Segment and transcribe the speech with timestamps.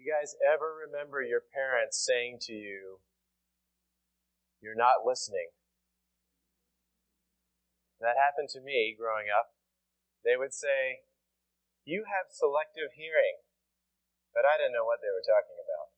[0.00, 3.04] You guys ever remember your parents saying to you,
[4.64, 5.52] You're not listening?
[8.00, 9.52] That happened to me growing up.
[10.24, 11.04] They would say,
[11.84, 13.44] You have selective hearing.
[14.32, 15.92] But I didn't know what they were talking about.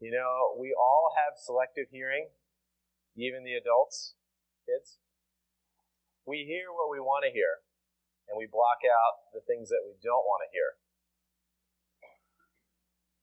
[0.00, 2.32] You know, we all have selective hearing,
[3.12, 4.16] even the adults,
[4.64, 4.96] kids.
[6.24, 7.60] We hear what we want to hear,
[8.24, 10.80] and we block out the things that we don't want to hear.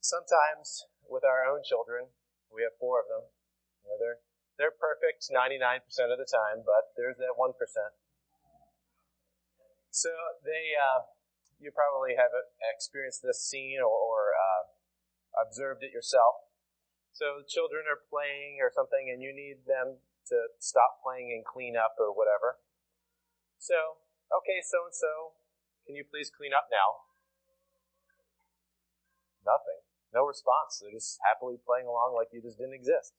[0.08, 2.16] Sometimes with our own children,
[2.48, 3.28] we have four of them.
[3.84, 4.24] You know, they're
[4.56, 7.54] they're perfect 99% of the time, but there's that 1%.
[9.92, 10.10] So
[10.42, 11.12] they, uh,
[11.60, 12.34] you probably have
[12.72, 14.64] experienced this scene or, or uh,
[15.44, 16.42] observed it yourself.
[17.12, 21.76] So children are playing or something, and you need them to stop playing and clean
[21.78, 22.58] up or whatever.
[23.60, 25.38] So, okay, so and so,
[25.86, 27.06] can you please clean up now?
[29.46, 29.87] Nothing.
[30.16, 30.80] No response.
[30.80, 33.16] They're just happily playing along like you just didn't exist.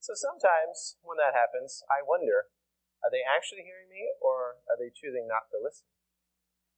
[0.00, 2.52] So sometimes when that happens, I wonder,
[3.02, 5.88] are they actually hearing me or are they choosing not to listen?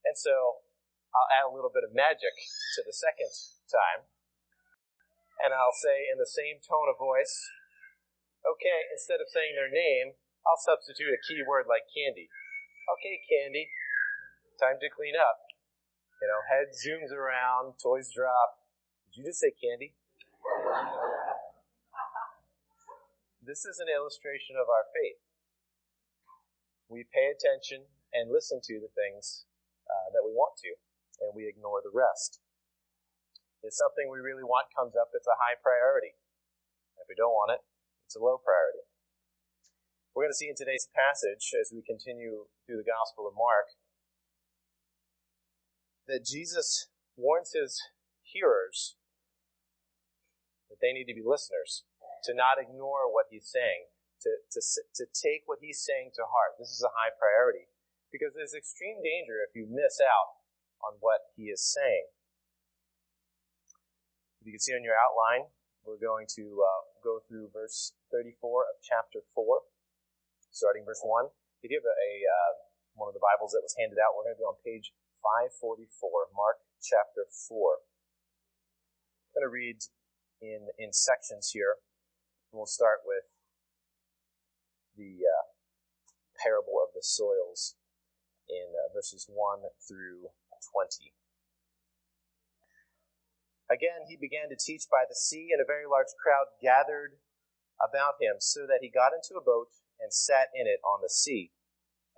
[0.06, 0.64] And so
[1.12, 2.32] I'll add a little bit of magic
[2.78, 3.32] to the second
[3.68, 4.08] time
[5.42, 7.34] and I'll say in the same tone of voice,
[8.42, 12.26] okay, instead of saying their name, I'll substitute a key word like candy.
[12.98, 13.70] Okay, candy,
[14.58, 15.38] time to clean up.
[16.18, 18.58] You know, head zooms around, toys drop.
[19.14, 19.94] Did you just say candy?
[23.48, 25.24] this is an illustration of our faith.
[26.92, 29.48] We pay attention and listen to the things
[29.88, 30.76] uh, that we want to,
[31.24, 32.44] and we ignore the rest.
[33.64, 36.12] If something we really want comes up, it's a high priority.
[37.00, 37.64] If we don't want it,
[38.04, 38.84] it's a low priority.
[40.12, 43.72] We're going to see in today's passage, as we continue through the Gospel of Mark,
[46.04, 47.80] that Jesus warns his
[48.38, 48.94] hearers
[50.70, 51.82] that they need to be listeners,
[52.22, 53.90] to not ignore what he's saying,
[54.22, 54.60] to, to,
[54.94, 56.54] to take what he's saying to heart.
[56.58, 57.66] This is a high priority
[58.14, 60.38] because there's extreme danger if you miss out
[60.86, 62.06] on what he is saying.
[64.46, 65.50] You can see on your outline,
[65.82, 68.38] we're going to uh, go through verse 34
[68.70, 69.44] of chapter 4,
[70.52, 71.28] starting verse 1.
[71.64, 72.52] If you have a, a uh,
[72.94, 74.94] one of the Bibles that was handed out, we're going to be on page
[75.58, 77.87] 544, Mark chapter 4.
[79.38, 79.78] Going to read
[80.42, 81.78] in, in sections here.
[82.50, 83.22] We'll start with
[84.98, 85.46] the uh,
[86.42, 87.78] parable of the soils
[88.50, 90.34] in uh, verses 1 through
[90.74, 91.14] 20.
[93.70, 97.22] Again, he began to teach by the sea, and a very large crowd gathered
[97.78, 99.70] about him, so that he got into a boat
[100.02, 101.54] and sat in it on the sea.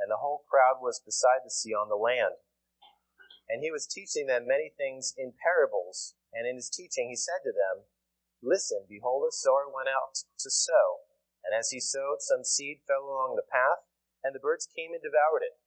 [0.01, 2.41] And the whole crowd was beside the sea on the land.
[3.45, 6.17] And he was teaching them many things in parables.
[6.33, 7.87] And in his teaching, he said to them,
[8.43, 11.05] Listen, behold, a sower went out to sow.
[11.45, 13.85] And as he sowed, some seed fell along the path,
[14.23, 15.59] and the birds came and devoured it.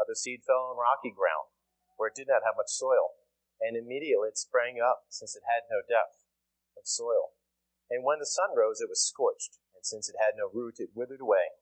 [0.00, 1.52] Other seed fell on rocky ground,
[1.96, 3.16] where it did not have much soil
[3.62, 6.26] and immediately it sprang up, since it had no depth
[6.74, 7.38] of soil.
[7.86, 10.98] And when the sun rose, it was scorched, and since it had no root, it
[10.98, 11.54] withered away.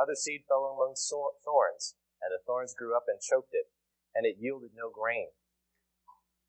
[0.00, 3.68] Other seed fell among thorns, and the thorns grew up and choked it,
[4.16, 5.36] and it yielded no grain.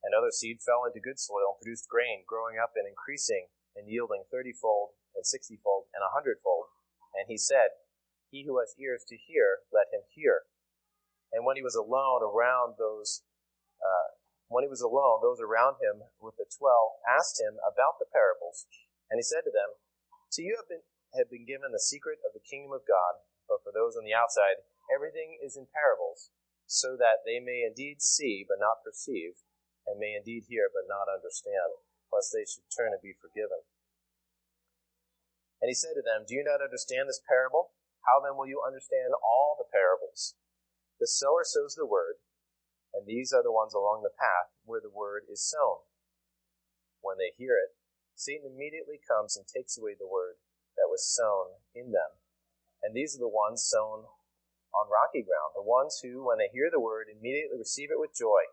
[0.03, 3.88] And other seed fell into good soil and produced grain, growing up and increasing and
[3.88, 6.68] yielding thirtyfold and sixtyfold and a hundredfold.
[7.16, 7.80] And he said,
[8.30, 10.44] He who has ears to hear, let him hear.
[11.31, 13.24] And when he was alone around those
[13.84, 14.16] uh,
[14.53, 18.70] when he was alone, those around him with the twelve asked him about the parables,
[19.09, 19.81] and he said to them,
[20.38, 20.85] To you have been,
[21.18, 24.14] have been given the secret of the kingdom of God, but for those on the
[24.14, 24.62] outside,
[24.94, 26.30] everything is in parables,
[26.70, 29.41] so that they may indeed see but not perceive,
[29.88, 31.79] and may indeed hear but not understand,
[32.11, 33.63] lest they should turn and be forgiven.
[35.63, 37.71] And he said to them, Do you not understand this parable?
[38.03, 40.35] How then will you understand all the parables?
[40.99, 42.19] The sower sows the word,
[42.91, 45.87] and these are the ones along the path where the word is sown.
[46.99, 47.75] When they hear it,
[48.16, 50.40] Satan immediately comes and takes away the word
[50.75, 52.19] that was sown in them.
[52.84, 54.08] And these are the ones sown
[54.73, 58.17] on rocky ground, the ones who, when they hear the word, immediately receive it with
[58.17, 58.52] joy,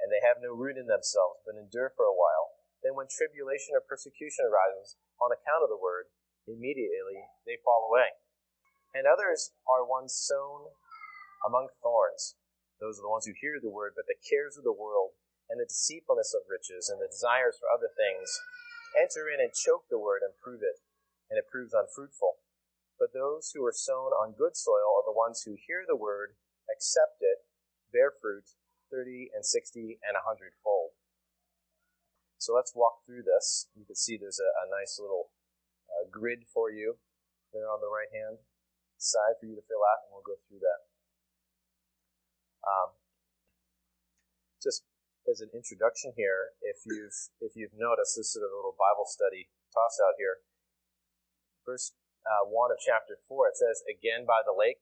[0.00, 2.56] and they have no root in themselves, but endure for a while.
[2.84, 6.12] Then when tribulation or persecution arises on account of the word,
[6.46, 8.14] immediately they fall away.
[8.94, 10.72] And others are ones sown
[11.44, 12.36] among thorns
[12.80, 15.16] those are the ones who hear the word, but the cares of the world
[15.48, 18.28] and the deceitfulness of riches and the desires for other things
[18.92, 20.84] enter in and choke the word and prove it,
[21.30, 22.36] and it proves unfruitful.
[23.00, 26.36] But those who are sown on good soil are the ones who hear the word,
[26.68, 27.44] accept it,
[27.92, 28.44] bear fruit,
[28.96, 30.24] thirty and sixty and a
[30.64, 30.96] fold.
[32.40, 33.68] So let's walk through this.
[33.76, 35.28] You can see there's a, a nice little
[35.92, 36.96] uh, grid for you
[37.52, 38.40] there on the right hand
[38.96, 40.80] side for you to fill out, and we'll go through that.
[42.64, 42.96] Um,
[44.64, 44.88] just
[45.28, 47.12] as an introduction here, if you've
[47.44, 50.40] if you've noticed, this sort of a little Bible study toss out here.
[51.68, 51.92] Verse
[52.24, 54.80] uh, one of chapter four, it says, "Again by the lake."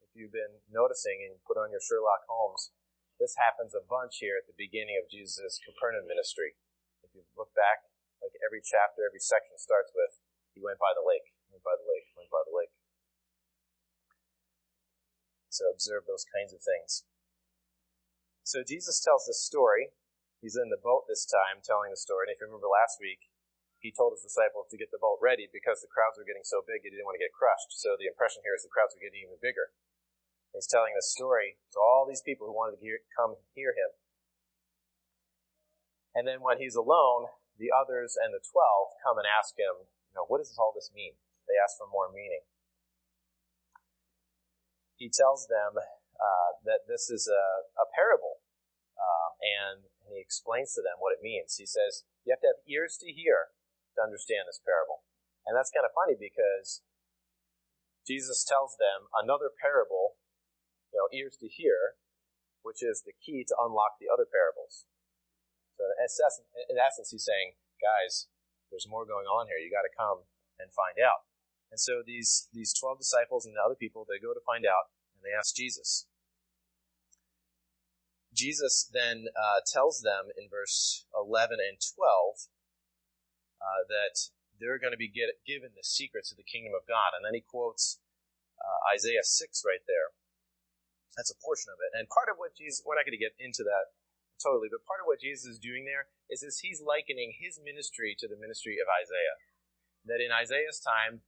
[0.00, 2.72] If you've been noticing and put on your Sherlock Holmes,
[3.16, 6.56] this happens a bunch here at the beginning of Jesus' Capernaum ministry
[7.00, 7.88] If you look back,
[8.20, 10.20] like every chapter, every section starts with,
[10.52, 12.72] he went by the lake, went by the lake, went by the lake.
[15.48, 17.08] So observe those kinds of things.
[18.44, 19.96] So Jesus tells this story.
[20.44, 22.28] He's in the boat this time telling the story.
[22.28, 23.32] And if you remember last week,
[23.80, 26.60] he told his disciples to get the boat ready because the crowds were getting so
[26.64, 27.72] big he didn't want to get crushed.
[27.76, 29.72] So the impression here is the crowds are getting even bigger.
[30.54, 33.92] He's telling this story to all these people who wanted to hear, come hear him.
[36.16, 37.28] And then when he's alone,
[37.60, 40.88] the others and the twelve come and ask him, you know, what does all this
[40.96, 41.20] mean?
[41.44, 42.44] They ask for more meaning.
[44.96, 47.46] He tells them uh, that this is a,
[47.76, 48.40] a parable,
[48.96, 51.60] uh, and he explains to them what it means.
[51.60, 53.52] He says, you have to have ears to hear
[53.96, 55.04] to understand this parable.
[55.44, 56.80] And that's kind of funny because
[58.08, 60.15] Jesus tells them another parable,
[60.96, 62.00] you know, ears to hear,
[62.64, 64.88] which is the key to unlock the other parables.
[65.76, 68.32] So in essence, he's saying, guys,
[68.72, 69.60] there's more going on here.
[69.60, 70.24] You got to come
[70.56, 71.28] and find out.
[71.68, 74.88] And so these, these 12 disciples and the other people, they go to find out
[75.12, 76.08] and they ask Jesus.
[78.32, 82.48] Jesus then uh, tells them in verse 11 and 12
[83.60, 87.12] uh, that they're going to be get, given the secrets of the kingdom of God.
[87.12, 88.00] And then he quotes
[88.56, 90.16] uh, Isaiah 6 right there.
[91.16, 91.96] That's a portion of it.
[91.96, 93.96] And part of what Jesus, we're not going to get into that
[94.40, 94.68] totally.
[94.68, 98.28] But part of what Jesus is doing there is, is he's likening his ministry to
[98.28, 99.40] the ministry of Isaiah.
[100.04, 101.24] That in Isaiah's time,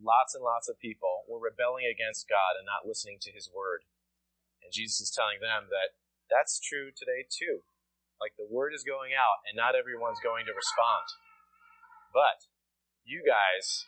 [0.00, 3.84] lots and lots of people were rebelling against God and not listening to his word.
[4.64, 5.94] And Jesus is telling them that
[6.32, 7.62] that's true today too.
[8.16, 11.06] Like the word is going out and not everyone's going to respond.
[12.14, 12.46] But
[13.04, 13.84] you guys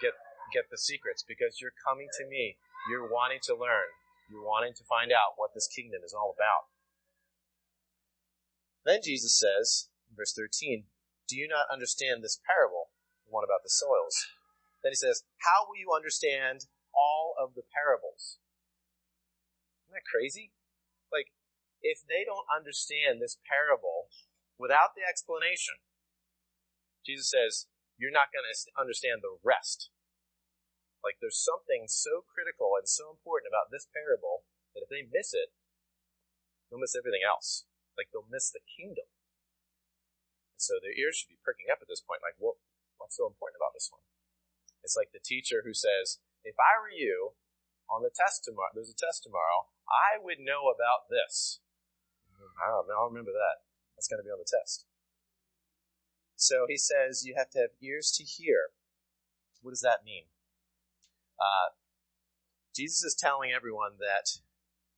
[0.00, 0.14] get
[0.52, 2.56] get the secrets because you're coming to me.
[2.88, 3.90] You're wanting to learn.
[4.34, 6.66] You're wanting to find out what this kingdom is all about.
[8.82, 10.90] Then Jesus says, in verse 13,
[11.30, 12.90] Do you not understand this parable,
[13.22, 14.18] the one about the soils?
[14.82, 18.42] Then he says, How will you understand all of the parables?
[19.86, 20.50] Isn't that crazy?
[21.14, 21.30] Like,
[21.78, 24.10] if they don't understand this parable
[24.58, 25.78] without the explanation,
[27.06, 27.70] Jesus says,
[28.02, 29.93] You're not going to understand the rest.
[31.04, 35.36] Like, there's something so critical and so important about this parable that if they miss
[35.36, 35.52] it,
[36.68, 37.68] they'll miss everything else.
[37.94, 39.06] Like they'll miss the kingdom.
[40.50, 42.58] And so their ears should be pricking up at this point, like, what,
[42.98, 44.02] what's so important about this one?
[44.82, 47.38] It's like the teacher who says, if I were you
[47.88, 51.62] on the test tomorrow, there's a test tomorrow, I would know about this.
[52.28, 53.64] Mm, I don't know, I'll remember that.
[53.94, 54.84] That's going to be on the test.
[56.34, 58.74] So he says you have to have ears to hear.
[59.62, 60.28] What does that mean?
[61.38, 61.74] Uh,
[62.74, 64.42] Jesus is telling everyone that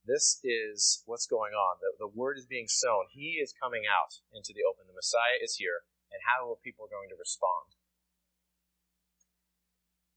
[0.06, 1.77] this is what's going on.
[1.83, 3.11] The, the word is being sown.
[3.11, 4.87] He is coming out into the open.
[4.87, 5.84] The Messiah is here.
[6.13, 7.75] And how are people going to respond?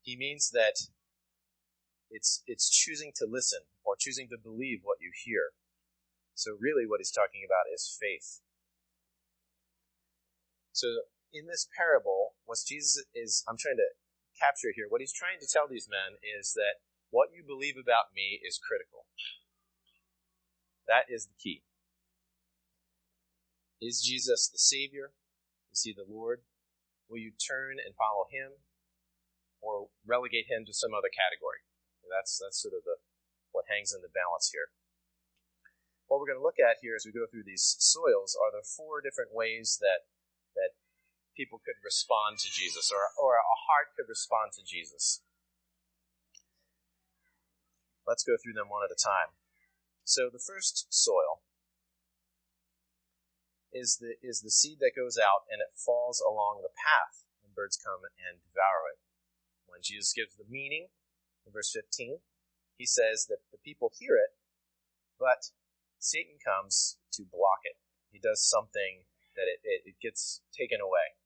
[0.02, 0.78] He means that
[2.10, 5.58] it's, it's choosing to listen or choosing to believe what you hear.
[6.34, 8.40] So really what he's talking about is faith.
[10.72, 10.88] So
[11.34, 13.90] in this parable, what Jesus is, I'm trying to
[14.40, 16.80] capture here, what he's trying to tell these men is that
[17.12, 19.06] what you believe about me is critical.
[20.88, 21.68] That is the key.
[23.84, 25.12] Is Jesus the Savior?
[25.72, 26.48] Is he the Lord?
[27.12, 28.64] Will you turn and follow him
[29.62, 31.64] or relegate him to some other category?
[32.10, 32.98] That's, that's sort of the,
[33.54, 34.74] what hangs in the balance here.
[36.10, 38.66] What we're going to look at here as we go through these soils are the
[38.66, 40.10] four different ways that,
[40.58, 40.74] that
[41.38, 43.38] people could respond to Jesus or, or
[43.70, 45.22] heart could respond to Jesus.
[48.10, 49.38] Let's go through them one at a time.
[50.02, 51.46] So the first soil
[53.70, 57.54] is the, is the seed that goes out and it falls along the path, and
[57.54, 58.98] birds come and devour it.
[59.70, 60.90] When Jesus gives the meaning
[61.46, 62.26] in verse 15,
[62.82, 64.34] he says that the people hear it,
[65.22, 65.54] but
[66.02, 67.78] Satan comes to block it.
[68.10, 69.06] He does something
[69.38, 71.19] that it, it, it gets taken away.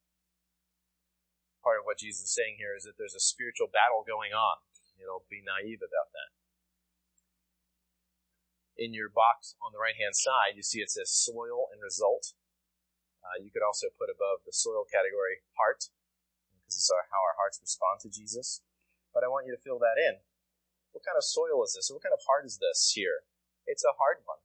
[1.64, 4.60] Part of what Jesus is saying here is that there's a spiritual battle going on.
[5.00, 6.36] You know, be naive about that
[8.78, 12.34] in your box on the right hand side, you see it says soil and result.
[13.22, 15.88] Uh, you could also put above the soil category heart,
[16.52, 18.62] because it's our, how our hearts respond to Jesus.
[19.14, 20.26] But I want you to fill that in.
[20.92, 21.90] What kind of soil is this?
[21.94, 23.24] What kind of heart is this here?
[23.66, 24.42] It's a hard one.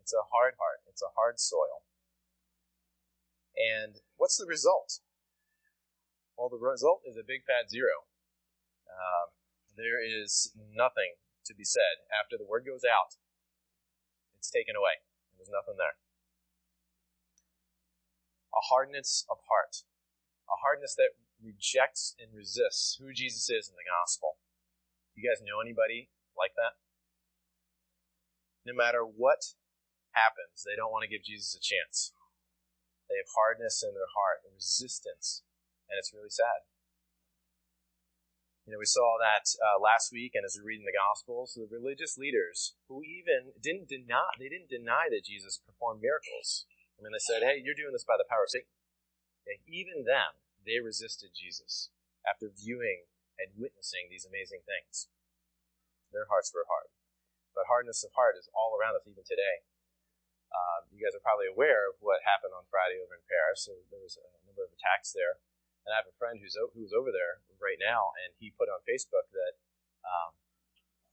[0.00, 0.82] It's a hard heart.
[0.88, 1.84] It's a hard soil.
[3.52, 5.01] And what's the result?
[6.42, 8.10] Well, the result is a big fat zero.
[8.90, 9.30] Um,
[9.78, 13.14] there is nothing to be said after the word goes out.
[14.34, 15.06] It's taken away.
[15.38, 16.02] There's nothing there
[18.50, 19.86] a hardness of heart,
[20.50, 24.42] a hardness that rejects and resists who Jesus is in the gospel.
[25.14, 26.74] You guys know anybody like that?
[28.66, 29.54] No matter what
[30.10, 32.10] happens, they don't want to give Jesus a chance.
[33.06, 35.46] They have hardness in their heart and resistance,
[35.92, 36.64] and it's really sad.
[38.64, 41.52] You know, we saw that uh, last week, and as we read in the Gospels,
[41.52, 46.64] the religious leaders who even didn't deny, they didn't deny that Jesus performed miracles.
[46.96, 48.70] I mean, they said, hey, you're doing this by the power of Satan.
[49.44, 51.90] And even them, they resisted Jesus
[52.22, 55.10] after viewing and witnessing these amazing things.
[56.14, 56.94] Their hearts were hard.
[57.52, 59.66] But hardness of heart is all around us even today.
[60.54, 63.66] Um, you guys are probably aware of what happened on Friday over in Paris.
[63.66, 65.42] So there was a number of attacks there.
[65.82, 68.86] And I have a friend who's, who's over there right now, and he put on
[68.86, 69.58] Facebook that
[70.06, 70.38] um,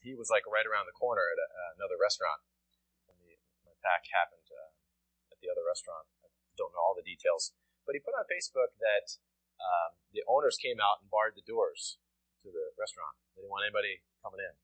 [0.02, 1.48] he was like right around the corner at a,
[1.82, 2.46] another restaurant
[3.10, 3.34] when the
[3.74, 4.46] attack happened.
[4.50, 4.70] Uh,
[5.42, 6.08] the other restaurant.
[6.24, 6.28] I
[6.60, 7.56] don't know all the details.
[7.88, 9.18] But he put on Facebook that
[9.60, 11.98] um, the owners came out and barred the doors
[12.44, 13.16] to the restaurant.
[13.36, 14.56] They didn't want anybody coming in.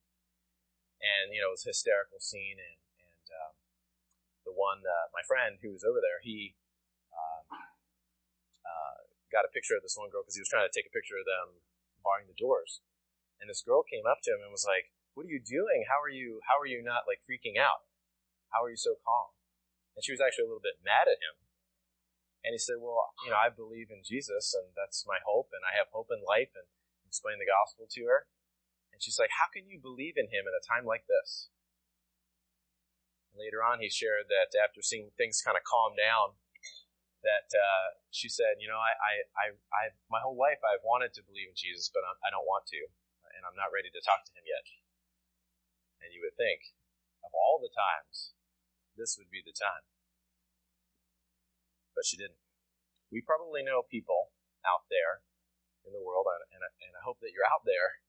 [1.00, 2.60] And, you know, it was a hysterical scene.
[2.60, 3.54] And, and um,
[4.44, 6.56] the one, uh, my friend who was over there, he
[7.12, 7.42] uh,
[8.64, 8.98] uh,
[9.36, 11.20] got a picture of this one girl because he was trying to take a picture
[11.20, 11.60] of them
[12.00, 12.80] barring the doors.
[13.44, 15.92] And this girl came up to him and was like, what are you doing?
[15.92, 17.84] How are you, how are you not like freaking out?
[18.56, 19.36] How are you so calm?
[20.00, 21.36] And she was actually a little bit mad at him.
[22.48, 25.68] And he said, well, you know, I believe in Jesus and that's my hope and
[25.68, 26.68] I have hope in life and
[27.04, 28.32] explained the gospel to her.
[28.96, 31.52] And she's like, how can you believe in him at a time like this?
[33.36, 36.40] Later on, he shared that after seeing things kind of calm down,
[37.26, 41.12] that uh, she said, you know, I, I, I, I, my whole life I've wanted
[41.18, 42.82] to believe in Jesus, but I don't want to,
[43.34, 44.66] and I'm not ready to talk to him yet.
[46.06, 46.78] And you would think,
[47.26, 48.38] of all the times
[48.94, 49.84] this would be the time.
[51.98, 52.38] But she didn't.
[53.10, 55.26] We probably know people out there
[55.88, 58.02] in the world, and, and, and I hope that you're out there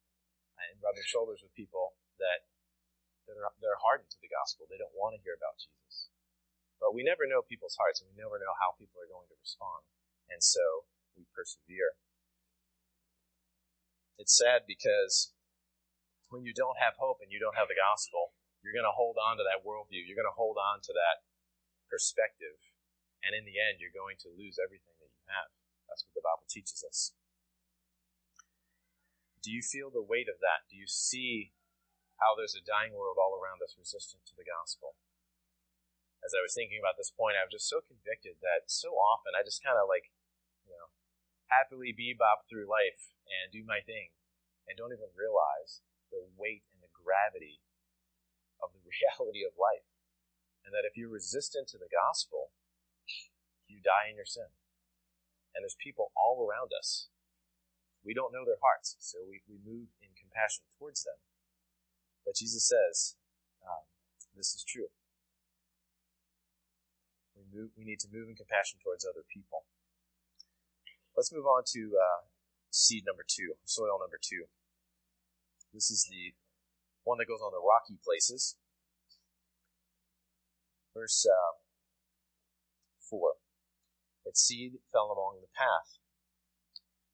[0.61, 2.49] and rubbing shoulders with people that
[3.29, 4.69] they're, they're hardened to the gospel.
[4.69, 6.13] They don't want to hear about Jesus.
[6.81, 9.39] But we never know people's hearts, and we never know how people are going to
[9.41, 9.85] respond.
[10.29, 11.97] And so we persevere.
[14.17, 15.33] It's sad because
[16.29, 19.21] when you don't have hope and you don't have the gospel, you're going to hold
[19.21, 20.03] on to that worldview.
[20.03, 21.23] You're going to hold on to that
[21.87, 22.59] perspective.
[23.23, 25.55] And in the end, you're going to lose everything that you have.
[25.87, 27.15] That's what the Bible teaches us.
[29.39, 30.67] Do you feel the weight of that?
[30.67, 31.55] Do you see
[32.19, 34.99] how there's a dying world all around us resistant to the gospel?
[36.27, 39.39] As I was thinking about this point, I was just so convicted that so often
[39.39, 40.11] I just kind of like,
[40.67, 40.91] you know,
[41.47, 44.11] happily bebop through life and do my thing
[44.67, 47.63] and don't even realize the weight and the gravity
[48.59, 49.87] of the reality of life.
[50.67, 52.51] And that if you're resistant to the gospel,
[53.71, 54.51] you die in your sin.
[55.55, 57.07] And there's people all around us.
[58.03, 61.23] We don't know their hearts, so we, we move in compassion towards them.
[62.27, 63.15] But Jesus says,
[63.63, 63.87] um,
[64.35, 64.91] this is true.
[67.57, 69.65] We move, we need to move in compassion towards other people.
[71.17, 72.29] Let's move on to uh,
[72.69, 74.53] seed number two, soil number two.
[75.73, 76.37] This is the
[77.05, 78.61] one that goes on the rocky places.
[80.93, 81.57] Verse uh,
[83.09, 83.41] 4.
[84.29, 85.97] Its seed fell along the path.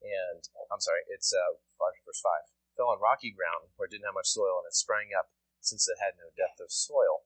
[0.02, 0.42] And,
[0.74, 2.50] I'm sorry, it's uh, verse 5.
[2.74, 5.30] Fell on rocky ground where it didn't have much soil, and it sprang up
[5.62, 7.22] since it had no depth of soil.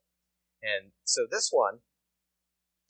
[0.60, 1.80] And so this one,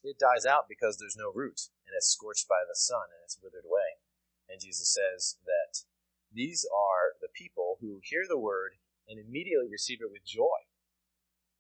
[0.02, 3.38] it dies out because there's no root, and it's scorched by the sun, and it's
[3.40, 4.00] withered away.
[4.48, 5.84] And Jesus says that
[6.32, 10.66] these are the people who hear the word and immediately receive it with joy.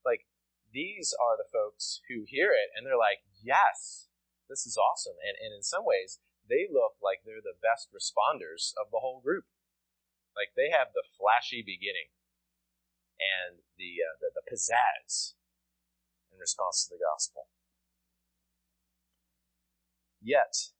[0.04, 0.26] Like,
[0.70, 4.10] these are the folks who hear it and they're like, yes,
[4.50, 5.16] this is awesome.
[5.22, 9.22] And, and in some ways, they look like they're the best responders of the whole
[9.22, 9.46] group.
[10.36, 12.12] Like, they have the flashy beginning
[13.16, 15.34] and the, uh, the, the pizzazz
[16.30, 17.48] in response to the gospel.
[20.26, 20.74] Yet,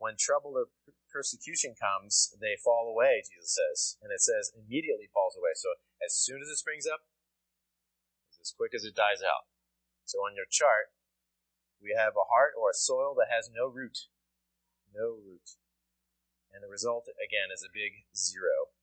[0.00, 0.72] when trouble or
[1.12, 4.00] persecution comes, they fall away, Jesus says.
[4.00, 5.52] And it says immediately falls away.
[5.60, 7.04] So as soon as it springs up,
[8.40, 9.44] as quick as it dies out.
[10.08, 10.96] So on your chart,
[11.80, 14.12] We have a heart or a soil that has no root.
[14.92, 15.56] No root.
[16.52, 18.76] And the result, again, is a big zero.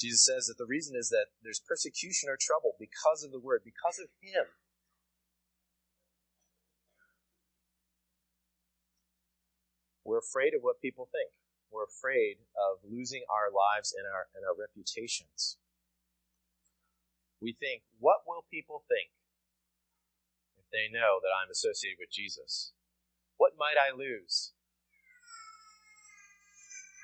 [0.00, 3.60] Jesus says that the reason is that there's persecution or trouble because of the word,
[3.62, 4.50] because of Him.
[10.10, 11.30] We're afraid of what people think.
[11.70, 15.54] We're afraid of losing our lives and our, and our reputations.
[17.38, 19.14] We think, what will people think
[20.58, 22.74] if they know that I'm associated with Jesus?
[23.38, 24.50] What might I lose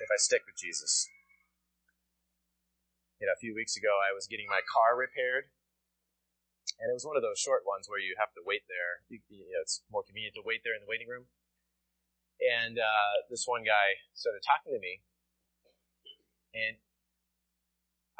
[0.03, 1.07] if I stick with Jesus?
[3.23, 5.55] You know, a few weeks ago, I was getting my car repaired,
[6.83, 9.07] and it was one of those short ones where you have to wait there.
[9.07, 11.31] You, you know, it's more convenient to wait there in the waiting room.
[12.37, 15.01] And uh, this one guy started talking to me,
[16.53, 16.77] and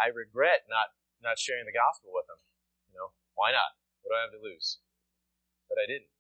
[0.01, 2.41] I regret not not sharing the gospel with him.
[2.89, 3.77] You know, why not?
[4.01, 4.81] What do I have to lose?
[5.69, 6.13] But I didn't.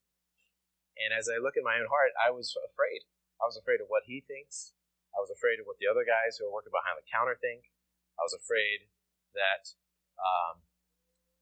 [0.97, 3.05] And as I look at my own heart, I was afraid.
[3.41, 4.73] I was afraid of what he thinks.
[5.12, 7.73] I was afraid of what the other guys who are working behind the counter think.
[8.17, 8.88] I was afraid
[9.37, 9.76] that,
[10.17, 10.65] um,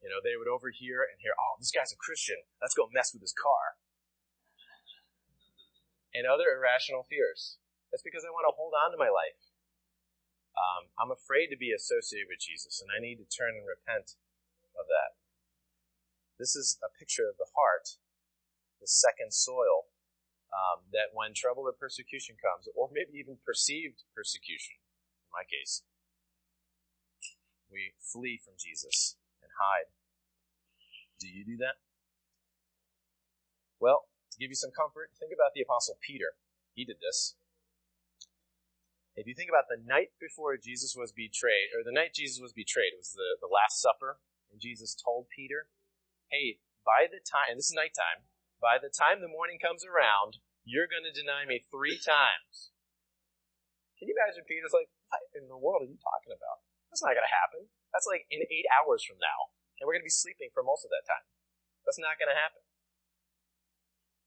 [0.02, 2.38] you know, they would overhear and hear, oh, this guy's a Christian.
[2.58, 3.78] Let's go mess with his car
[6.14, 7.58] and other irrational fears.
[7.90, 9.54] That's because I want to hold on to my life.
[10.54, 14.14] Um, I'm afraid to be associated with Jesus, and I need to turn and repent
[14.78, 15.18] of that.
[16.38, 17.98] This is a picture of the heart,
[18.78, 19.90] the second soil,
[20.54, 24.78] um, that when trouble or persecution comes, or maybe even perceived persecution,
[25.26, 25.82] in my case,
[27.70, 29.90] we flee from Jesus and hide.
[31.18, 31.82] Do you do that?
[33.82, 36.34] Well, to give you some comfort, think about the Apostle Peter.
[36.74, 37.38] He did this.
[39.14, 42.50] If you think about the night before Jesus was betrayed, or the night Jesus was
[42.50, 44.18] betrayed, it was the, the Last Supper,
[44.50, 45.70] and Jesus told Peter,
[46.34, 48.26] hey, by the time, and this is nighttime,
[48.58, 52.74] by the time the morning comes around, you're going to deny me three times.
[54.02, 56.66] Can you imagine Peter's like, what in the world are you talking about?
[56.90, 57.70] That's not going to happen.
[57.94, 60.82] That's like in eight hours from now, and we're going to be sleeping for most
[60.82, 61.22] of that time.
[61.86, 62.63] That's not going to happen.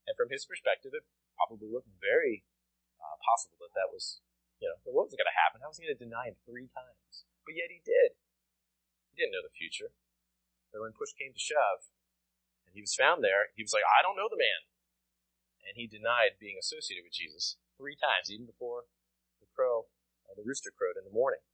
[0.08, 1.04] And from his perspective, it
[1.36, 2.48] probably looked very
[2.96, 4.24] uh, possible that that was,
[4.56, 5.60] you know, what was going to happen?
[5.60, 7.28] How was he going to deny him three times?
[7.44, 8.16] But yet he did.
[9.12, 9.92] He didn't know the future.
[10.72, 11.92] But when push came to shove,
[12.64, 14.64] and he was found there, he was like, I don't know the man.
[15.60, 18.88] And he denied being associated with Jesus three times, even before
[19.44, 19.92] the crow,
[20.24, 21.44] uh, the rooster crowed in the morning.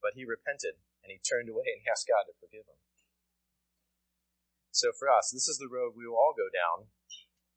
[0.00, 2.80] But he repented, and he turned away and he asked God to forgive him.
[4.76, 6.92] So for us, this is the road we will all go down,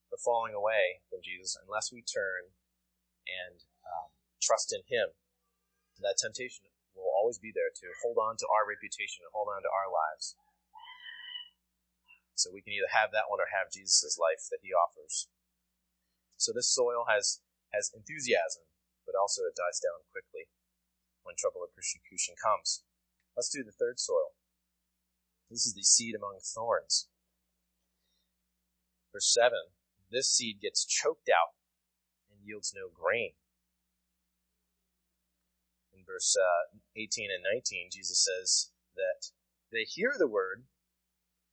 [0.07, 2.55] the falling away from Jesus, unless we turn
[3.27, 5.11] and um, trust in Him.
[5.99, 9.67] That temptation will always be there to hold on to our reputation and hold on
[9.67, 10.39] to our lives.
[12.39, 15.27] So we can either have that one or have Jesus' life that He offers.
[16.39, 17.43] So this soil has
[17.75, 18.63] has enthusiasm,
[19.03, 20.47] but also it dies down quickly
[21.27, 22.87] when trouble or persecution comes.
[23.35, 24.38] Let's do the third soil.
[25.49, 27.07] This is the seed among thorns.
[29.11, 29.57] Verse 7
[30.11, 31.57] This seed gets choked out
[32.29, 33.33] and yields no grain.
[35.93, 39.31] In verse uh, 18 and 19, Jesus says that
[39.71, 40.65] they hear the word,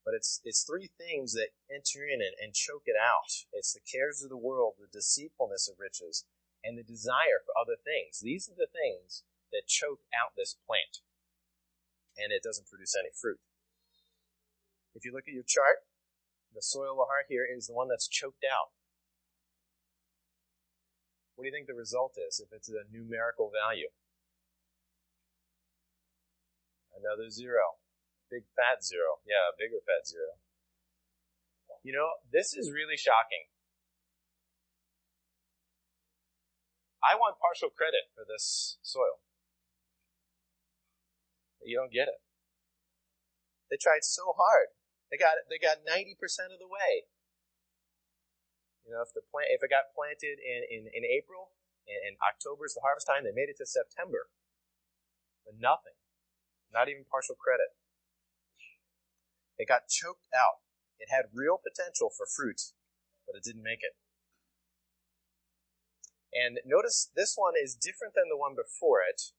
[0.04, 3.48] but it's, it's three things that enter in and, and choke it out.
[3.52, 6.24] It's the cares of the world, the deceitfulness of riches,
[6.62, 8.20] and the desire for other things.
[8.20, 11.00] These are the things that choke out this plant,
[12.16, 13.40] and it doesn't produce any fruit.
[14.96, 15.85] If you look at your chart,
[16.56, 18.72] the soil heart here is the one that's choked out.
[21.37, 23.92] What do you think the result is if it's a numerical value?
[26.96, 27.76] Another zero.
[28.32, 29.20] Big fat zero.
[29.28, 30.40] Yeah, a bigger fat zero.
[31.85, 33.52] You know, this is really shocking.
[37.04, 39.20] I want partial credit for this soil.
[41.61, 42.24] But you don't get it.
[43.68, 44.72] They tried so hard.
[45.10, 47.06] They got they got ninety percent of the way.
[48.86, 51.54] You know, if the plant if it got planted in in, in April
[51.86, 54.30] and, and October is the harvest time, they made it to September,
[55.46, 55.98] but nothing,
[56.74, 57.74] not even partial credit.
[59.58, 60.66] It got choked out.
[60.98, 62.74] It had real potential for fruit,
[63.26, 63.96] but it didn't make it.
[66.36, 69.32] And notice this one is different than the one before it,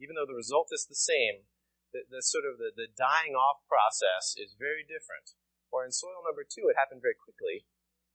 [0.00, 1.46] even though the result is the same
[1.92, 5.34] the, the sort of the, the dying off process is very different.
[5.70, 7.66] Or in soil number two, it happened very quickly.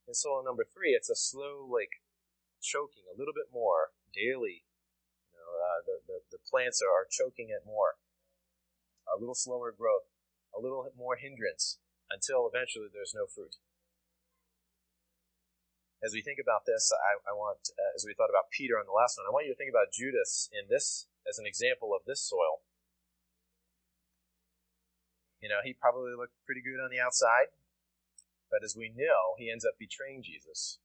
[0.08, 2.04] In soil number three, it's a slow, like,
[2.62, 4.68] choking a little bit more daily.
[5.32, 7.96] You know, uh, the, the, the plants are, choking it more.
[9.08, 10.12] A little slower growth,
[10.52, 11.80] a little more hindrance.
[12.12, 13.58] until eventually there's no fruit.
[16.04, 18.86] As we think about this, I, I want, uh, as we thought about Peter on
[18.86, 21.98] the last one, I want you to think about Judas in this as an example
[21.98, 22.62] of this soil.
[25.46, 27.54] You know, he probably looked pretty good on the outside,
[28.50, 30.82] but as we know, he ends up betraying Jesus.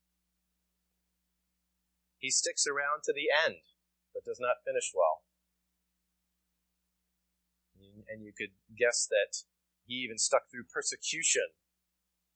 [2.20, 3.64] He sticks around to the end,
[4.12, 5.24] but does not finish well.
[8.04, 9.48] And you could guess that
[9.88, 11.56] he even stuck through persecution,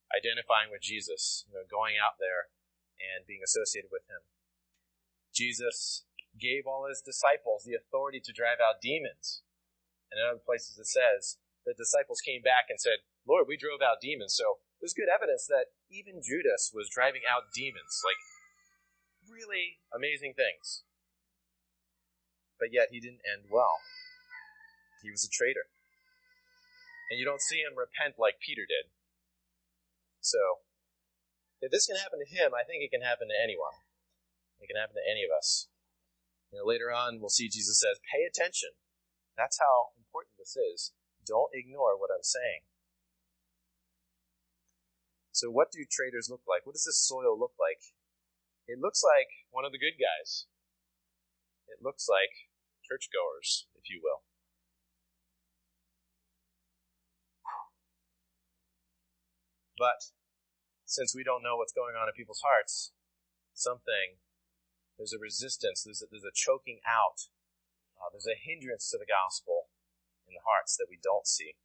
[0.08, 2.48] identifying with Jesus, you know, going out there
[2.96, 4.24] and being associated with him.
[5.28, 6.08] Jesus
[6.40, 9.44] gave all his disciples the authority to drive out demons.
[10.08, 13.81] And in other places it says, the disciples came back and said, Lord, we drove
[13.81, 14.37] out demons.
[14.37, 18.05] So there's good evidence that even Judas was driving out demons.
[18.05, 18.20] Like,
[19.24, 20.85] really amazing things.
[22.61, 23.81] But yet he didn't end well.
[25.03, 25.68] He was a traitor.
[27.11, 28.88] And you don't see him repent like Peter did.
[30.20, 30.64] So,
[31.61, 33.77] if this can happen to him, I think it can happen to anyone.
[34.61, 35.68] It can happen to any of us.
[36.48, 38.72] You know, later on, we'll see Jesus says, pay attention.
[39.37, 40.96] That's how important this is.
[41.26, 42.68] Don't ignore what I'm saying.
[45.32, 46.62] So, what do traitors look like?
[46.62, 47.82] What does this soil look like?
[48.70, 50.46] It looks like one of the good guys.
[51.66, 52.52] It looks like
[52.87, 54.22] churchgoers, if you will.
[59.76, 60.14] But
[60.87, 62.92] since we don't know what's going on in people's hearts,
[63.52, 64.22] something,
[64.96, 67.26] there's a resistance, there's a, there's a choking out,
[67.98, 69.63] uh, there's a hindrance to the gospel
[70.44, 71.57] hearts that we don't see.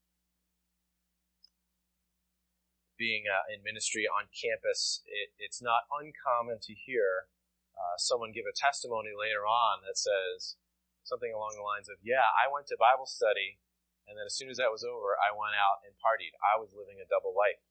[2.98, 7.32] Being uh, in ministry on campus, it, it's not uncommon to hear
[7.80, 10.60] uh, someone give a testimony later on that says
[11.08, 13.64] something along the lines of, Yeah, I went to Bible study,
[14.04, 16.36] and then as soon as that was over, I went out and partied.
[16.44, 17.64] I was living a double life.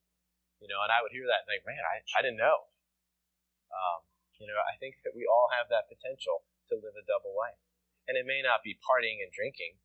[0.65, 2.67] You know, and I would hear that and think, man, I, I didn't know.
[3.71, 4.03] Um,
[4.43, 7.59] you know, I think that we all have that potential to live a double life.
[8.11, 9.79] And it may not be partying and drinking,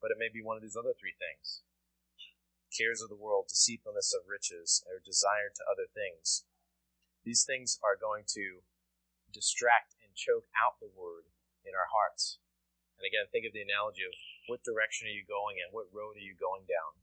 [0.00, 1.62] but it may be one of these other three things.
[2.72, 6.44] Cares of the world, deceitfulness of riches, or desire to other things.
[7.24, 8.64] These things are going to
[9.28, 11.28] distract and choke out the word
[11.62, 12.40] in our hearts.
[12.96, 14.16] And again, think of the analogy of
[14.48, 17.00] what direction are you going and What road are you going down?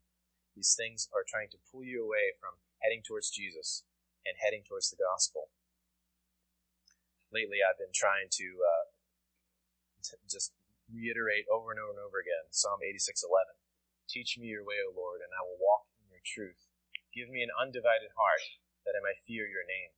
[0.58, 3.86] These things are trying to pull you away from heading towards Jesus
[4.26, 5.50] and heading towards the gospel.
[7.32, 8.86] Lately, I've been trying to, uh,
[10.10, 10.54] to just
[10.92, 13.60] reiterate over and over and over again Psalm 86:11.
[14.08, 16.68] Teach me your way, O Lord, and I will walk in your truth.
[17.12, 18.44] Give me an undivided heart
[18.88, 19.92] that I may fear your name.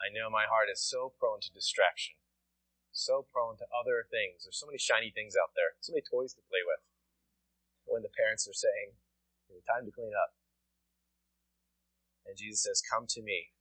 [0.00, 2.16] I know my heart is so prone to distraction,
[2.90, 4.44] so prone to other things.
[4.44, 6.80] There's so many shiny things out there, so many toys to play with.
[7.84, 8.96] When the parents are saying,
[9.70, 10.34] time to clean up.
[12.26, 13.54] And Jesus says, Come to me.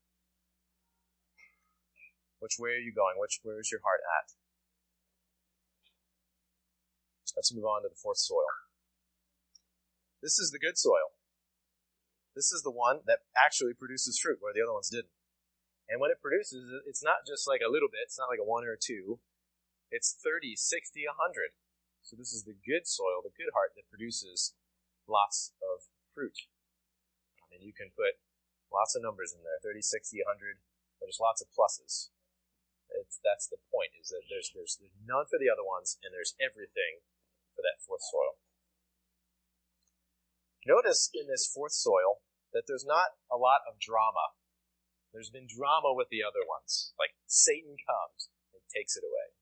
[2.40, 3.20] Which way are you going?
[3.20, 4.34] Which where is your heart at?
[7.36, 8.48] Let's move on to the fourth soil.
[10.22, 11.16] This is the good soil.
[12.36, 15.16] This is the one that actually produces fruit, where the other ones didn't.
[15.90, 18.46] And when it produces, it's not just like a little bit, it's not like a
[18.46, 19.20] one or a two.
[19.90, 21.58] It's 30, 60, 100.
[22.06, 24.54] So this is the good soil, the good heart that produces
[25.10, 26.46] lots of fruit.
[27.42, 28.22] I mean, you can put
[28.70, 30.62] lots of numbers in there 30, 60, 100,
[31.02, 32.14] or just lots of pluses.
[32.94, 36.14] It's, that's the point, is that there's, there's, there's none for the other ones, and
[36.14, 37.02] there's everything
[37.60, 38.40] for that fourth soil.
[40.64, 42.24] Notice in this fourth soil
[42.56, 44.32] that there's not a lot of drama.
[45.12, 46.96] There's been drama with the other ones.
[46.96, 49.36] Like Satan comes and takes it away.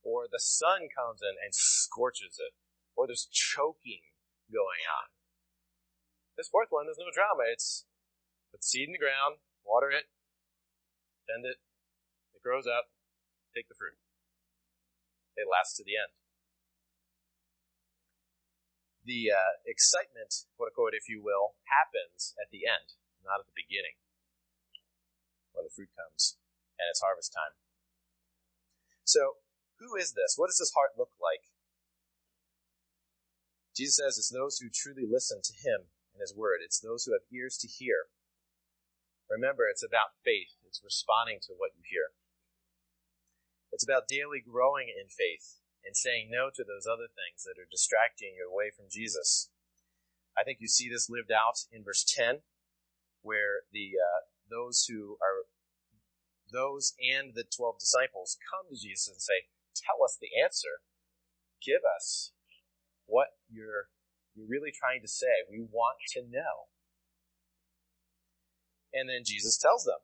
[0.00, 2.56] Or the sun comes in and scorches it.
[2.96, 4.08] Or there's choking
[4.48, 5.12] going on.
[6.40, 7.44] This fourth one, there's no drama.
[7.52, 7.84] It's
[8.48, 10.08] put seed in the ground, water it,
[11.28, 11.60] tend it,
[12.32, 12.88] it grows up,
[13.52, 14.00] take the fruit.
[15.36, 16.16] It lasts to the end.
[19.04, 23.56] The uh, excitement, quote unquote, if you will, happens at the end, not at the
[23.56, 23.96] beginning,
[25.56, 26.36] when the fruit comes
[26.76, 27.56] and it's harvest time.
[29.04, 29.40] So,
[29.80, 30.36] who is this?
[30.36, 31.48] What does this heart look like?
[33.76, 36.60] Jesus says it's those who truly listen to him and his word.
[36.60, 38.12] It's those who have ears to hear.
[39.30, 40.58] Remember, it's about faith.
[40.66, 42.12] It's responding to what you hear.
[43.72, 47.68] It's about daily growing in faith and saying no to those other things that are
[47.70, 49.50] distracting you away from Jesus.
[50.36, 52.42] I think you see this lived out in verse 10,
[53.22, 55.48] where the uh, those who are
[56.52, 60.82] those and the 12 disciples come to Jesus and say, Tell us the answer.
[61.62, 62.32] Give us
[63.06, 63.90] what you're
[64.34, 65.46] you're really trying to say?
[65.50, 66.70] We want to know.
[68.92, 70.02] And then Jesus tells them.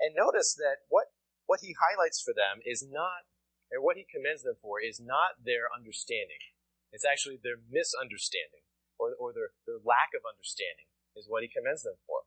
[0.00, 1.12] And notice that what,
[1.46, 3.28] what he highlights for them is not,
[3.70, 6.42] or what he commends them for is not their understanding.
[6.90, 8.66] It's actually their misunderstanding
[8.98, 12.26] or, or their, their lack of understanding is what he commends them for.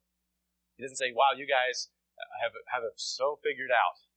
[0.80, 1.92] He doesn't say, wow, you guys
[2.40, 4.08] have, have it so figured out.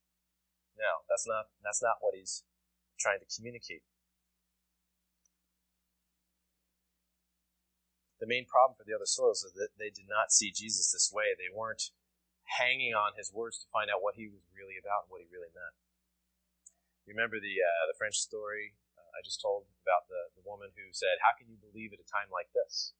[0.79, 2.47] No, that's not, that's not what he's
[2.97, 3.83] trying to communicate.
[8.17, 11.13] The main problem for the other soils is that they did not see Jesus this
[11.13, 11.37] way.
[11.37, 11.93] They weren't
[12.57, 15.29] hanging on his words to find out what he was really about and what he
[15.29, 15.75] really meant.
[17.07, 20.91] Remember the uh, the French story uh, I just told about the, the woman who
[20.91, 22.93] said, How can you believe at a time like this?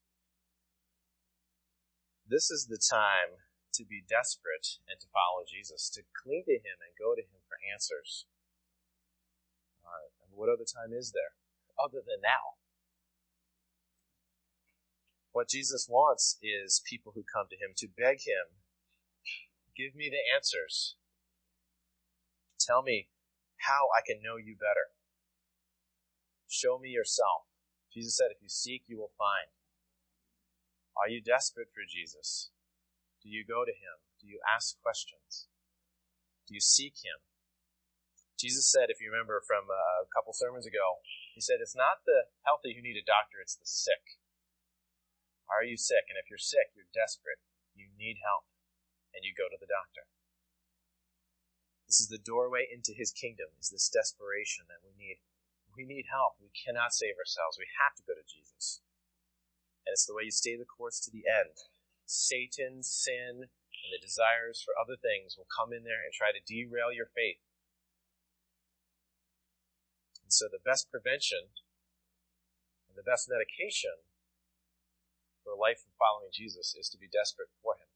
[2.24, 3.44] This is the time
[3.76, 7.44] to be desperate and to follow Jesus, to cling to him and go to him
[7.48, 8.26] for answers.
[9.86, 11.38] Uh, and what other time is there
[11.78, 12.60] other than now?
[15.32, 18.58] What Jesus wants is people who come to him to beg him,
[19.78, 20.98] give me the answers.
[22.60, 23.08] Tell me
[23.68, 24.96] how I can know you better.
[26.48, 27.52] Show me yourself.
[27.92, 29.52] Jesus said, if you seek, you will find.
[30.96, 32.50] Are you desperate for Jesus?
[33.22, 34.02] Do you go to him?
[34.18, 35.52] Do you ask questions?
[36.48, 37.20] Do you seek him?
[38.40, 41.02] Jesus said, if you remember from uh, a couple sermons ago,
[41.34, 44.18] he said, it's not the healthy who need a doctor, it's the sick.
[45.50, 46.06] Are you sick?
[46.10, 47.42] And if you're sick, you're desperate,
[47.74, 48.46] you need help,
[49.14, 50.06] and you go to the doctor.
[51.88, 55.24] This is the doorway into his kingdom, is this desperation that we need.
[55.72, 56.36] We need help.
[56.44, 57.56] We cannot save ourselves.
[57.56, 58.84] We have to go to Jesus.
[59.88, 61.56] And it's the way you stay the course to the end.
[62.04, 66.44] Satan, sin, and the desires for other things will come in there and try to
[66.44, 67.40] derail your faith.
[70.28, 71.56] And so the best prevention
[72.92, 74.04] and the best medication
[75.40, 77.87] for a life of following Jesus is to be desperate for Him.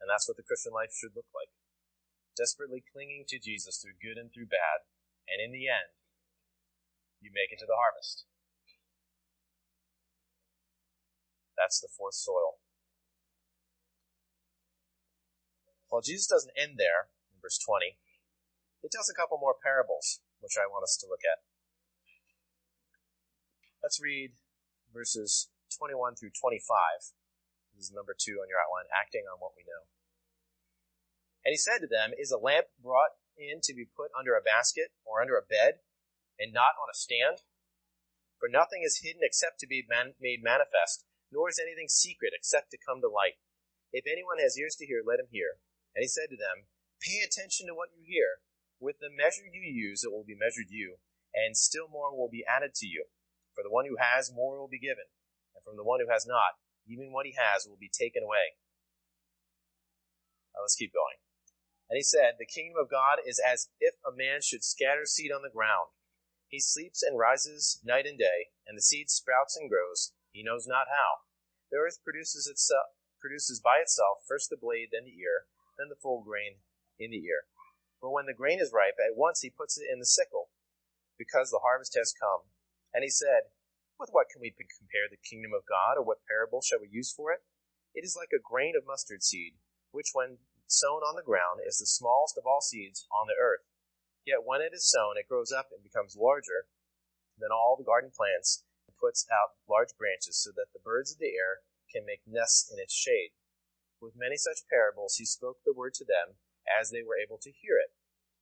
[0.00, 1.50] And that's what the Christian life should look like.
[2.36, 4.84] Desperately clinging to Jesus through good and through bad,
[5.24, 5.96] and in the end,
[7.20, 8.28] you make it to the harvest.
[11.56, 12.60] That's the fourth soil.
[15.90, 17.96] Well, Jesus doesn't end there in verse 20.
[18.82, 21.40] He tells a couple more parables, which I want us to look at.
[23.82, 24.36] Let's read
[24.92, 27.16] verses 21 through 25.
[27.76, 29.84] This is number two on your outline, acting on what we know.
[31.44, 34.40] And he said to them, Is a lamp brought in to be put under a
[34.40, 35.84] basket or under a bed
[36.40, 37.44] and not on a stand?
[38.40, 42.72] For nothing is hidden except to be man- made manifest, nor is anything secret except
[42.72, 43.36] to come to light.
[43.92, 45.60] If anyone has ears to hear, let him hear.
[45.94, 46.68] And he said to them,
[47.00, 48.40] Pay attention to what you hear.
[48.80, 50.96] With the measure you use, it will be measured you,
[51.32, 53.06] and still more will be added to you.
[53.54, 55.08] For the one who has, more will be given,
[55.54, 58.56] and from the one who has not, even what he has will be taken away.
[60.54, 61.20] Now let's keep going.
[61.90, 65.30] And he said, The kingdom of God is as if a man should scatter seed
[65.30, 65.90] on the ground.
[66.48, 70.66] He sleeps and rises night and day, and the seed sprouts and grows, he knows
[70.66, 71.26] not how.
[71.70, 75.46] The earth produces itself, produces by itself first the blade, then the ear,
[75.78, 76.62] then the full grain
[76.98, 77.46] in the ear.
[78.00, 80.50] But when the grain is ripe, at once he puts it in the sickle,
[81.18, 82.52] because the harvest has come.
[82.92, 83.50] And he said,
[83.98, 87.12] With what can we compare the kingdom of God, or what parable shall we use
[87.12, 87.40] for it?
[87.94, 89.56] It is like a grain of mustard seed,
[89.90, 93.64] which when sown on the ground is the smallest of all seeds on the earth.
[94.26, 96.68] Yet when it is sown, it grows up and becomes larger
[97.38, 101.18] than all the garden plants and puts out large branches so that the birds of
[101.18, 103.32] the air can make nests in its shade.
[104.00, 106.36] With many such parables, he spoke the word to them
[106.68, 107.94] as they were able to hear it.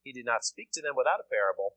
[0.02, 1.76] He did not speak to them without a parable,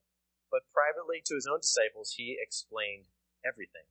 [0.50, 3.06] but privately to his own disciples he explained
[3.48, 3.88] everything.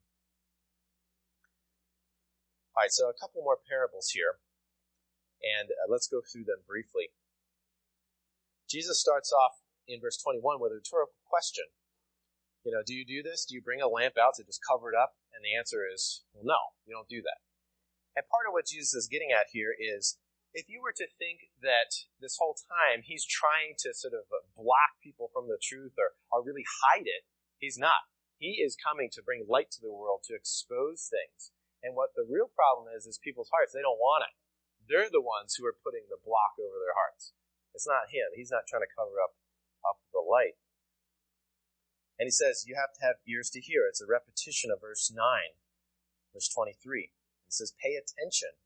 [2.77, 4.37] All right, so a couple more parables here,
[5.41, 7.09] and uh, let's go through them briefly.
[8.69, 11.65] Jesus starts off in verse 21 with a rhetorical question.
[12.67, 13.47] You know, do you do this?
[13.47, 15.15] Do you bring a lamp out to just cover it up?
[15.33, 17.41] And the answer is, well, no, you don't do that.
[18.19, 20.19] And part of what Jesus is getting at here is
[20.57, 24.25] if you were to think that this whole time he's trying to sort of
[24.57, 27.29] block people from the truth or, or really hide it,
[27.61, 28.09] he's not.
[28.39, 31.53] He is coming to bring light to the world, to expose things.
[31.81, 34.35] And what the real problem is, is people's hearts, they don't want it.
[34.87, 37.33] They're the ones who are putting the block over their hearts.
[37.73, 38.33] It's not him.
[38.37, 39.37] He's not trying to cover up,
[39.85, 40.61] up the light.
[42.17, 43.85] And he says, you have to have ears to hear.
[43.89, 45.21] It's a repetition of verse 9,
[46.33, 47.13] verse 23.
[47.13, 48.57] He says, pay attention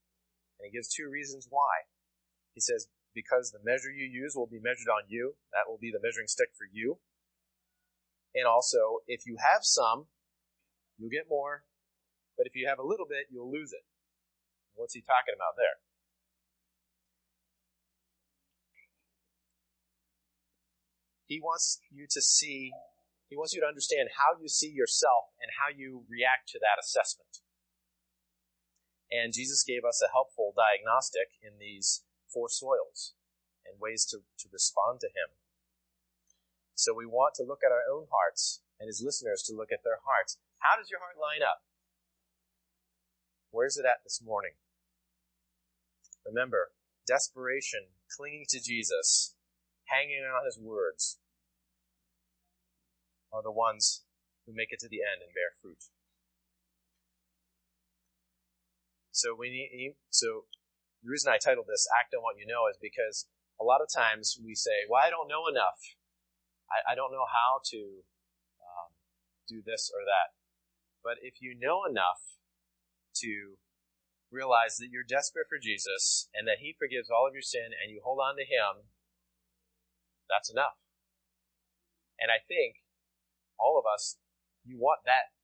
[0.60, 1.88] and he gives two reasons why.
[2.54, 5.34] He says, because the measure you use will be measured on you.
[5.56, 7.00] That will be the measuring stick for you.
[8.34, 10.06] And also, if you have some,
[10.98, 11.64] you'll get more.
[12.36, 13.84] But if you have a little bit, you'll lose it.
[14.74, 15.82] What's he talking about there?
[21.26, 22.72] He wants you to see,
[23.28, 26.80] he wants you to understand how you see yourself and how you react to that
[26.80, 27.38] assessment.
[29.10, 33.14] And Jesus gave us a helpful diagnostic in these four soils
[33.66, 35.39] and ways to, to respond to him.
[36.80, 39.84] So we want to look at our own hearts and his listeners to look at
[39.84, 40.40] their hearts.
[40.64, 41.60] How does your heart line up?
[43.52, 44.56] Where's it at this morning?
[46.24, 46.72] Remember,
[47.06, 49.36] desperation, clinging to Jesus,
[49.92, 51.20] hanging on his words,
[53.28, 54.08] are the ones
[54.46, 55.84] who make it to the end and bear fruit.
[59.12, 60.48] So we need, so
[61.04, 63.28] the reason I titled this Act on What You Know is because
[63.60, 65.99] a lot of times we say, well, I don't know enough.
[66.70, 68.06] I, I don't know how to
[68.62, 68.90] um,
[69.46, 70.38] do this or that.
[71.02, 72.38] But if you know enough
[73.20, 73.58] to
[74.30, 77.90] realize that you're desperate for Jesus and that He forgives all of your sin and
[77.90, 78.86] you hold on to Him,
[80.30, 80.78] that's enough.
[82.20, 82.86] And I think
[83.58, 84.20] all of us,
[84.62, 85.34] you want that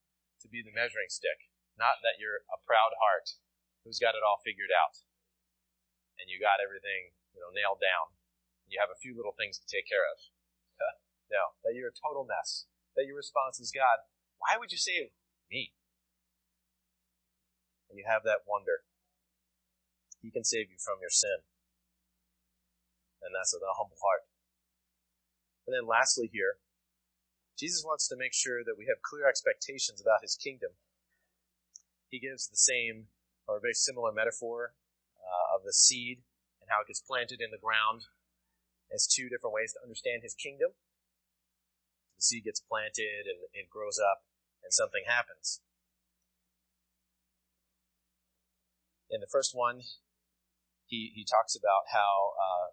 [0.44, 3.34] to be the measuring stick, not that you're a proud heart
[3.82, 5.02] who's got it all figured out
[6.20, 8.12] and you got everything, you know, nailed down.
[8.68, 10.16] You have a few little things to take care of.
[11.30, 12.66] No, that you're a total mess.
[12.94, 14.06] That your response is, God,
[14.38, 15.12] why would you save
[15.50, 15.76] me?
[17.96, 18.84] and you have that wonder.
[20.20, 21.40] He can save you from your sin.
[23.22, 24.28] And that's with a humble heart.
[25.64, 26.60] And then lastly here,
[27.56, 30.76] Jesus wants to make sure that we have clear expectations about his kingdom.
[32.12, 33.08] He gives the same
[33.48, 34.76] or a very similar metaphor
[35.16, 36.20] uh, of the seed
[36.60, 38.12] and how it gets planted in the ground
[38.92, 40.76] as two different ways to understand his kingdom.
[42.16, 44.24] The seed gets planted and it grows up
[44.64, 45.60] and something happens.
[49.10, 49.82] in the first one,
[50.86, 52.68] he, he talks about how uh,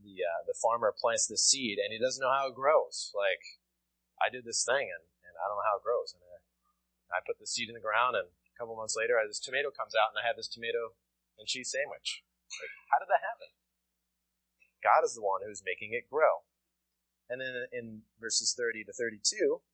[0.00, 3.12] the uh, the farmer plants the seed and he doesn't know how it grows.
[3.12, 3.60] Like
[4.20, 6.16] I did this thing and, and I don't know how it grows.
[6.16, 6.38] And I,
[7.12, 9.92] I put the seed in the ground and a couple months later, this tomato comes
[9.96, 10.96] out and I have this tomato
[11.36, 12.24] and cheese sandwich.
[12.60, 13.52] Like, how did that happen?
[14.84, 16.44] God is the one who's making it grow.
[17.32, 19.64] And then in verses 30 to 32,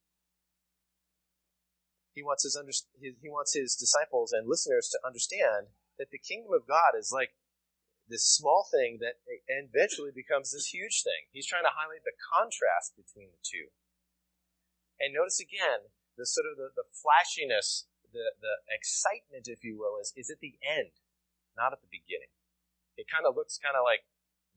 [2.15, 2.87] he wants his, under, his,
[3.19, 7.35] he wants his disciples and listeners to understand that the kingdom of God is like
[8.07, 9.19] this small thing that
[9.51, 11.27] eventually becomes this huge thing.
[11.35, 13.75] He's trying to highlight the contrast between the two.
[15.03, 19.99] And notice again, the sort of the, the flashiness, the, the excitement, if you will,
[19.99, 20.95] is, is at the end,
[21.59, 22.31] not at the beginning.
[22.95, 24.07] It kind of looks kind of like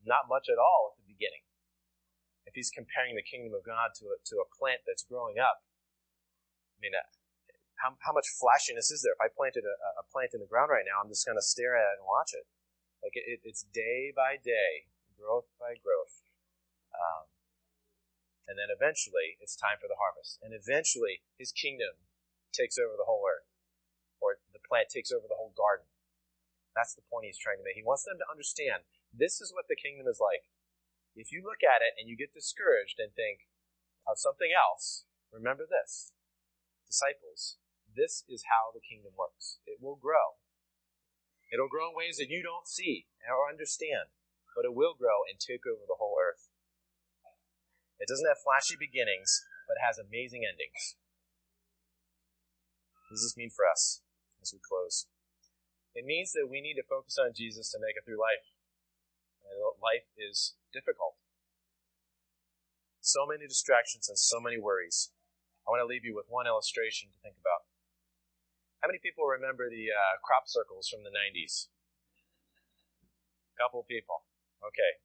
[0.05, 1.41] not much at all at the beginning.
[2.51, 5.63] If he's comparing the kingdom of God to a, to a plant that's growing up,
[6.75, 6.91] I mean,
[7.79, 9.15] how, how much flashiness is there?
[9.15, 11.45] If I planted a, a plant in the ground right now, I'm just going to
[11.45, 12.43] stare at it and watch it.
[12.99, 16.27] Like it, it, it's day by day, growth by growth.
[16.91, 17.31] Um,
[18.51, 20.43] and then eventually it's time for the harvest.
[20.43, 22.03] And eventually his kingdom
[22.51, 23.47] takes over the whole earth.
[24.19, 25.87] Or the plant takes over the whole garden.
[26.75, 27.79] That's the point he's trying to make.
[27.79, 28.83] He wants them to understand
[29.15, 30.45] this is what the kingdom is like.
[31.15, 33.47] If you look at it and you get discouraged and think
[34.07, 36.15] of something else, remember this.
[36.87, 37.59] Disciples,
[37.91, 39.59] this is how the kingdom works.
[39.67, 40.39] It will grow.
[41.51, 44.15] It'll grow in ways that you don't see or understand,
[44.55, 46.47] but it will grow and take over the whole earth.
[47.99, 50.95] It doesn't have flashy beginnings, but has amazing endings.
[53.11, 54.01] What does this mean for us
[54.39, 55.11] as we close?
[55.91, 58.47] It means that we need to focus on Jesus to make it through life.
[59.51, 61.19] And life is difficult.
[63.03, 65.11] So many distractions and so many worries.
[65.67, 67.67] I want to leave you with one illustration to think about.
[68.79, 71.69] How many people remember the uh, crop circles from the 90s?
[73.53, 74.25] A couple people.
[74.63, 75.03] Okay.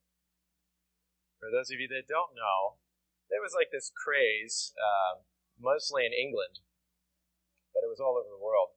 [1.43, 2.81] For those of you that don't know,
[3.29, 5.21] there was like this craze, uh,
[5.61, 6.65] mostly in England,
[7.77, 8.73] but it was all over the world,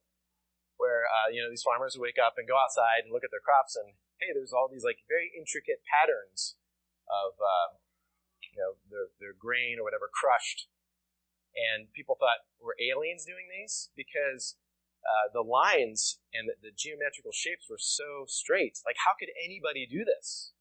[0.76, 3.32] where, uh, you know, these farmers would wake up and go outside and look at
[3.32, 6.60] their crops and, hey, there's all these like very intricate patterns
[7.08, 7.80] of, uh,
[8.52, 10.68] you know, their, their grain or whatever crushed.
[11.56, 13.90] And people thought, were aliens doing these?
[13.98, 14.54] Because
[15.02, 18.78] uh, the lines and the, the, geometrical shapes were so straight.
[18.86, 20.54] Like, how could anybody do this?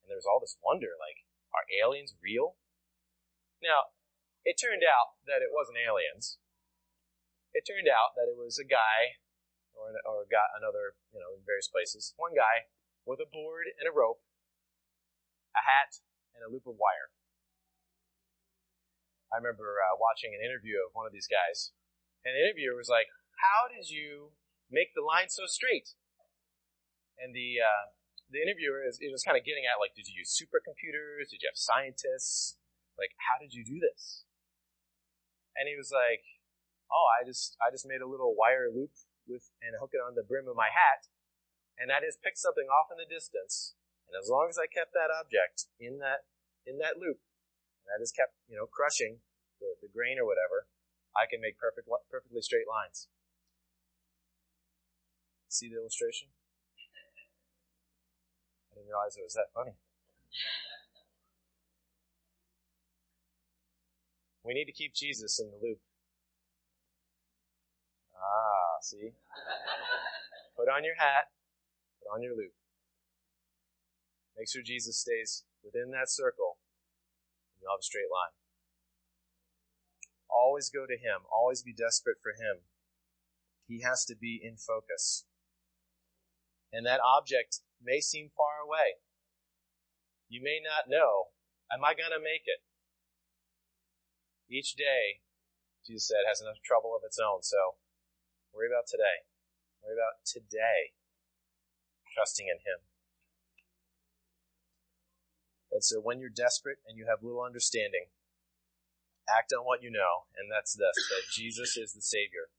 [0.00, 2.56] And there was all this wonder, like, are aliens real?
[3.60, 3.92] Now,
[4.46, 6.40] it turned out that it wasn't aliens.
[7.52, 9.20] It turned out that it was a guy,
[9.76, 12.70] or, or got another, you know, in various places, one guy
[13.06, 14.22] with a board and a rope,
[15.56, 16.00] a hat,
[16.34, 17.10] and a loop of wire.
[19.30, 21.70] I remember uh, watching an interview of one of these guys
[22.26, 23.06] And the interviewer was like,
[23.38, 24.34] How did you
[24.68, 25.94] make the line so straight?
[27.14, 27.94] And the, uh,
[28.26, 31.30] the interviewer is, it was kind of getting at like, did you use supercomputers?
[31.30, 32.56] Did you have scientists?
[32.96, 34.24] Like, how did you do this?
[35.54, 36.24] And he was like,
[36.88, 38.92] oh, I just, I just made a little wire loop
[39.28, 41.06] with, and hook it on the brim of my hat.
[41.80, 43.72] And that is pick something off in the distance.
[44.04, 46.28] And as long as I kept that object in that,
[46.68, 47.24] in that loop,
[47.88, 49.24] and I just kept, you know, crushing
[49.64, 50.68] the, the grain or whatever,
[51.16, 53.08] I can make perfect, perfectly straight lines.
[55.48, 56.28] See the illustration?
[58.70, 59.80] I didn't realize it was that funny.
[64.44, 65.80] We need to keep Jesus in the loop.
[68.14, 69.16] Ah, see?
[70.56, 71.32] Put on your hat,
[72.00, 72.56] put on your loop.
[74.36, 76.56] Make sure Jesus stays within that circle,
[77.52, 78.32] and you'll have a straight line.
[80.32, 81.28] Always go to Him.
[81.28, 82.64] Always be desperate for Him.
[83.68, 85.26] He has to be in focus.
[86.72, 89.02] And that object may seem far away.
[90.30, 91.34] You may not know,
[91.68, 92.62] am I going to make it?
[94.48, 95.22] Each day,
[95.86, 97.42] Jesus said, has enough trouble of its own.
[97.42, 97.78] So
[98.54, 99.26] worry about today.
[99.82, 100.94] Worry about today,
[102.12, 102.82] trusting in Him.
[105.70, 108.10] And so when you're desperate and you have little understanding,
[109.30, 112.50] act on what you know, and that's this, that Jesus is the Savior.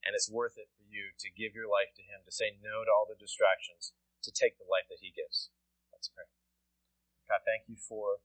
[0.00, 2.88] And it's worth it for you to give your life to Him, to say no
[2.88, 3.92] to all the distractions,
[4.24, 5.52] to take the life that He gives.
[5.92, 6.24] Let's pray.
[7.28, 8.24] God, thank you for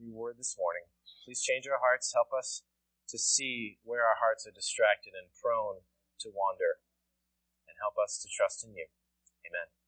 [0.00, 0.88] your word this morning.
[1.28, 2.16] Please change our hearts.
[2.16, 2.64] Help us
[3.12, 5.84] to see where our hearts are distracted and prone
[6.24, 6.80] to wander.
[7.68, 8.88] And help us to trust in you.
[9.50, 9.79] Amen.